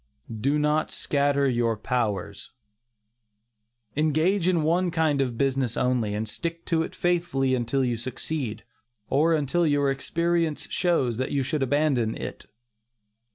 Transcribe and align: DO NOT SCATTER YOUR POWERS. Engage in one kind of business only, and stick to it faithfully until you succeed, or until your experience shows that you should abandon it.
DO 0.41 0.57
NOT 0.57 0.89
SCATTER 0.89 1.47
YOUR 1.47 1.77
POWERS. 1.77 2.53
Engage 3.95 4.47
in 4.47 4.63
one 4.63 4.89
kind 4.89 5.21
of 5.21 5.37
business 5.37 5.77
only, 5.77 6.15
and 6.15 6.27
stick 6.27 6.65
to 6.65 6.81
it 6.81 6.95
faithfully 6.95 7.53
until 7.53 7.85
you 7.85 7.97
succeed, 7.97 8.63
or 9.11 9.35
until 9.35 9.67
your 9.67 9.91
experience 9.91 10.67
shows 10.71 11.17
that 11.17 11.31
you 11.31 11.43
should 11.43 11.61
abandon 11.61 12.17
it. 12.17 12.47